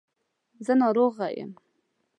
زه 0.65 0.73
ناروغه 0.81 1.27
یم. 1.37 1.51